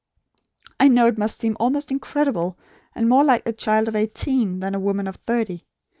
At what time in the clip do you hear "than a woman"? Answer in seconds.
4.59-5.05